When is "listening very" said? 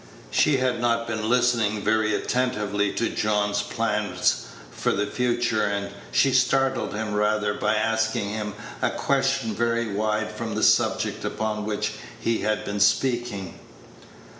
1.29-2.15